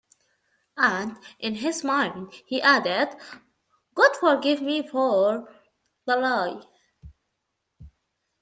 [0.79, 3.15] And in his mind he added:
[3.93, 5.47] "God forgive me for
[6.07, 6.63] the lie."